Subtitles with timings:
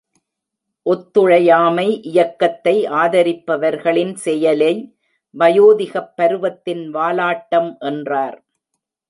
[0.85, 4.73] ஒத்துழையாமை இயக்கத்தை ஆதரிப்பவர்களின் செயலை
[5.35, 8.37] வயோதிகப் பருவத்தின் வாலாட்டம் என்றார்.